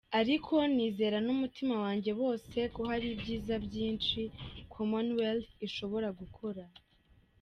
[0.19, 4.19] Ariko nizera n’umutima wanjye wose ko hari ibyiza byinshi
[4.73, 6.63] Commonwealth ishobora gukora.”